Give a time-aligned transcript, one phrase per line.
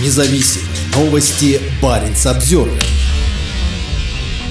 [0.00, 1.60] Независимые новости.
[1.82, 2.80] Барин обзервер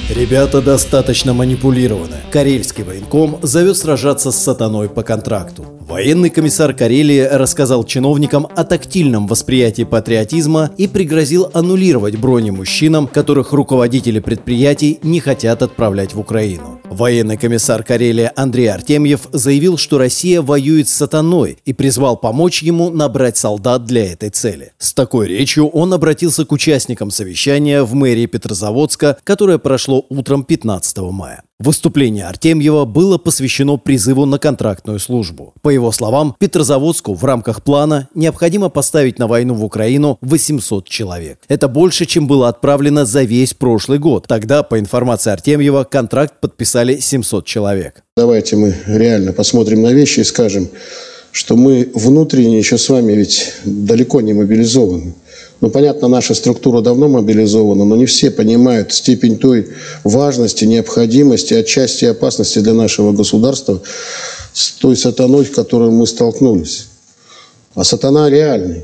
[0.09, 2.17] Ребята достаточно манипулированы.
[2.31, 5.65] Карельский военком зовет сражаться с сатаной по контракту.
[5.81, 13.53] Военный комиссар Карелии рассказал чиновникам о тактильном восприятии патриотизма и пригрозил аннулировать брони мужчинам, которых
[13.53, 16.81] руководители предприятий не хотят отправлять в Украину.
[16.89, 22.89] Военный комиссар Карелии Андрей Артемьев заявил, что Россия воюет с сатаной и призвал помочь ему
[22.89, 24.71] набрать солдат для этой цели.
[24.77, 30.97] С такой речью он обратился к участникам совещания в мэрии Петрозаводска, которое прошло утром 15
[31.11, 31.43] мая.
[31.59, 35.55] Выступление Артемьева было посвящено призыву на контрактную службу.
[35.63, 41.39] По его словам, Петрозаводску в рамках плана необходимо поставить на войну в Украину 800 человек.
[41.47, 44.27] Это больше, чем было отправлено за весь прошлый год.
[44.27, 48.03] Тогда, по информации Артемьева, контракт подписали 700 человек.
[48.15, 50.69] Давайте мы реально посмотрим на вещи и скажем,
[51.31, 55.15] что мы внутренне еще с вами ведь далеко не мобилизованы.
[55.59, 59.67] Ну, понятно, наша структура давно мобилизована, но не все понимают степень той
[60.03, 63.81] важности, необходимости, отчасти опасности для нашего государства
[64.53, 66.87] с той сатаной, с которой мы столкнулись.
[67.73, 68.83] А сатана реальный.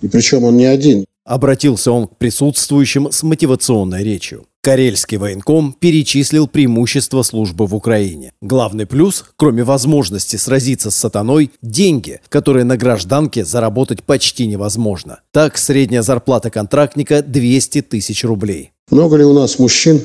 [0.00, 1.04] И причем он не один.
[1.24, 4.46] Обратился он к присутствующим с мотивационной речью.
[4.64, 8.32] Карельский военком перечислил преимущества службы в Украине.
[8.40, 15.20] Главный плюс, кроме возможности сразиться с сатаной, деньги, которые на гражданке заработать почти невозможно.
[15.32, 18.70] Так, средняя зарплата контрактника 200 тысяч рублей.
[18.90, 20.00] Много ли у нас мужчин,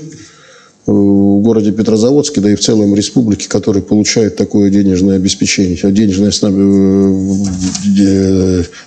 [0.85, 6.31] в городе Петрозаводске, да и в целом республике, который получает такое денежное обеспечение, денежное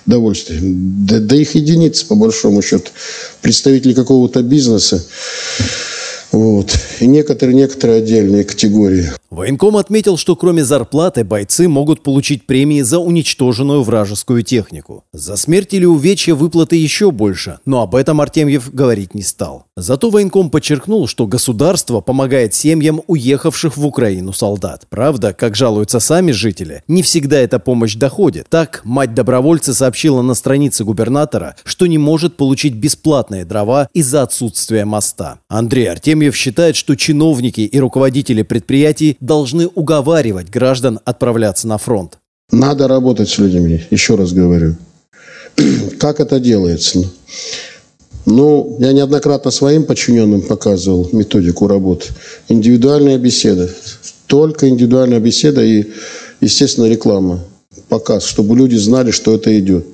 [0.05, 0.59] довольствие.
[0.61, 2.91] Да, да их единицы, по большому счету.
[3.41, 5.03] Представители какого-то бизнеса,
[6.33, 6.77] вот.
[6.99, 9.11] И некоторые, некоторые отдельные категории.
[9.29, 15.05] Военком отметил, что кроме зарплаты бойцы могут получить премии за уничтоженную вражескую технику.
[15.11, 19.65] За смерть или увечья выплаты еще больше, но об этом Артемьев говорить не стал.
[19.75, 24.85] Зато военком подчеркнул, что государство помогает семьям уехавших в Украину солдат.
[24.89, 28.47] Правда, как жалуются сами жители, не всегда эта помощь доходит.
[28.49, 34.85] Так, мать добровольца сообщила на странице губернатора, что не может получить бесплатные дрова из-за отсутствия
[34.85, 35.39] моста.
[35.47, 42.17] Андрей Артемьев Артемьев считает, что чиновники и руководители предприятий должны уговаривать граждан отправляться на фронт.
[42.51, 44.75] Надо работать с людьми, еще раз говорю.
[45.99, 47.03] Как это делается?
[48.25, 52.05] Ну, я неоднократно своим подчиненным показывал методику работы.
[52.47, 53.69] Индивидуальная беседа.
[54.27, 55.91] Только индивидуальная беседа и,
[56.39, 57.39] естественно, реклама.
[57.89, 59.85] Показ, чтобы люди знали, что это идет.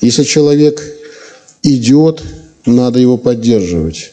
[0.00, 0.82] Если человек
[1.62, 2.22] идет,
[2.64, 4.12] надо его поддерживать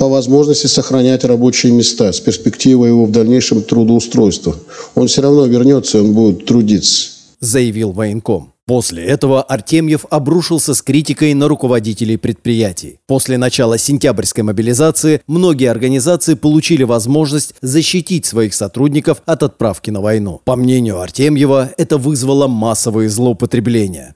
[0.00, 4.56] по возможности сохранять рабочие места с перспективой его в дальнейшем трудоустройства.
[4.94, 7.10] Он все равно вернется, он будет трудиться.
[7.38, 8.54] Заявил военком.
[8.64, 12.98] После этого Артемьев обрушился с критикой на руководителей предприятий.
[13.06, 20.40] После начала сентябрьской мобилизации многие организации получили возможность защитить своих сотрудников от отправки на войну.
[20.46, 24.14] По мнению Артемьева, это вызвало массовые злоупотребления.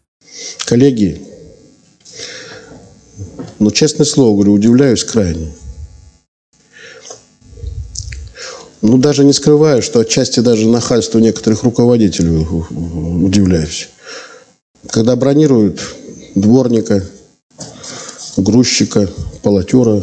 [0.64, 1.20] Коллеги,
[3.58, 5.52] ну, честное слово говорю, удивляюсь крайне.
[8.86, 12.46] Ну, даже не скрываю, что отчасти даже нахальство некоторых руководителей
[13.24, 13.88] удивляюсь.
[14.90, 15.80] Когда бронируют
[16.34, 17.02] дворника,
[18.36, 19.08] грузчика,
[19.42, 20.02] полотера,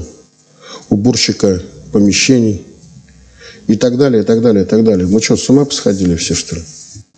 [0.90, 1.62] уборщика
[1.92, 2.66] помещений
[3.68, 5.06] и так далее, и так далее, и так далее.
[5.06, 6.64] Мы что, с ума посходили все, что ли?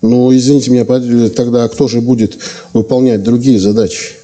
[0.01, 0.83] Ну, извините меня,
[1.29, 2.39] тогда кто же будет
[2.73, 4.15] выполнять другие задачи?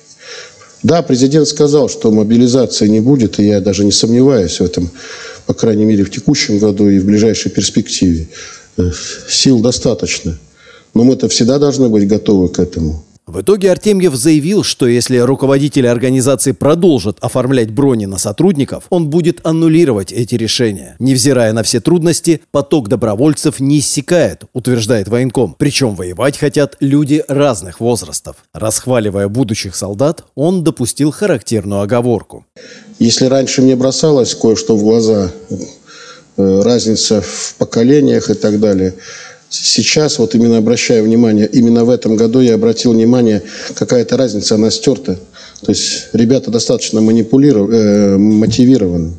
[0.83, 4.91] Да, президент сказал, что мобилизации не будет, и я даже не сомневаюсь в этом
[5.49, 8.27] по крайней мере, в текущем году и в ближайшей перспективе.
[8.77, 8.91] Э,
[9.27, 10.37] сил достаточно.
[10.93, 13.03] Но мы-то всегда должны быть готовы к этому.
[13.29, 19.45] В итоге Артемьев заявил, что если руководители организации продолжат оформлять брони на сотрудников, он будет
[19.45, 20.95] аннулировать эти решения.
[20.97, 25.55] Невзирая на все трудности, поток добровольцев не иссякает, утверждает военком.
[25.59, 28.37] Причем воевать хотят люди разных возрастов.
[28.51, 32.47] Расхваливая будущих солдат, он допустил характерную оговорку.
[32.97, 35.29] Если раньше мне бросалось кое-что в глаза,
[36.37, 38.95] э, разница в поколениях и так далее,
[39.49, 43.41] сейчас вот именно обращаю внимание, именно в этом году я обратил внимание,
[43.75, 45.19] какая-то разница, она стерта.
[45.61, 49.13] То есть ребята достаточно манипулированы, э, мотивированы.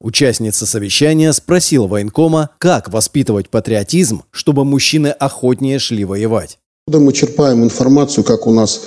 [0.00, 6.58] Участница совещания спросила военкома, как воспитывать патриотизм, чтобы мужчины охотнее шли воевать.
[6.86, 8.82] Мы черпаем информацию, как у нас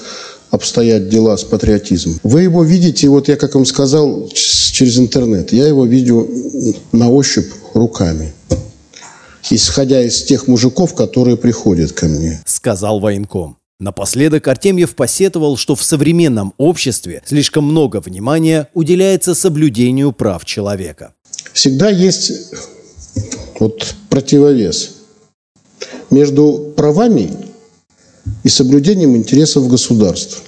[0.51, 2.19] обстоят дела с патриотизмом.
[2.23, 5.51] Вы его видите, вот я, как вам сказал, через интернет.
[5.51, 6.29] Я его видел
[6.91, 8.33] на ощупь руками.
[9.49, 12.41] Исходя из тех мужиков, которые приходят ко мне.
[12.45, 13.57] Сказал военком.
[13.79, 21.13] Напоследок Артемьев посетовал, что в современном обществе слишком много внимания уделяется соблюдению прав человека.
[21.53, 22.31] Всегда есть
[23.59, 24.95] вот противовес
[26.09, 27.31] между правами
[28.43, 30.41] и соблюдением интересов государства.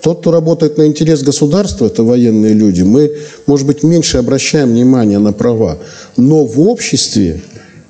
[0.00, 5.18] Тот, кто работает на интерес государства, это военные люди, мы, может быть, меньше обращаем внимание
[5.18, 5.78] на права.
[6.16, 7.40] Но в обществе,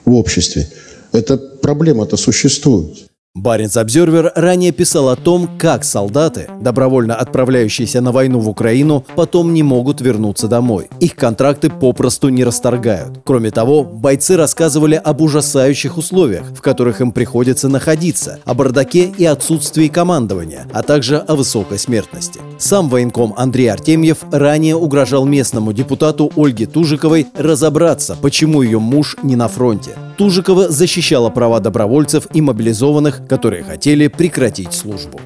[0.04, 0.68] в обществе
[1.12, 3.06] эта проблема-то существует.
[3.34, 9.54] Баренц Обзервер ранее писал о том, как солдаты, добровольно отправляющиеся на войну в Украину, потом
[9.54, 10.90] не могут вернуться домой.
[11.00, 13.20] Их контракты попросту не расторгают.
[13.24, 19.24] Кроме того, бойцы рассказывали об ужасающих условиях, в которых им приходится находиться, о бардаке и
[19.24, 22.38] отсутствии командования, а также о высокой смертности.
[22.62, 29.34] Сам военком Андрей Артемьев ранее угрожал местному депутату Ольге Тужиковой разобраться, почему ее муж не
[29.34, 29.90] на фронте.
[30.16, 35.20] Тужикова защищала права добровольцев и мобилизованных, которые хотели прекратить службу.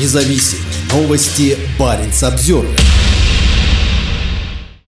[0.00, 1.58] Независимые новости.
[1.80, 2.99] Барин обзервер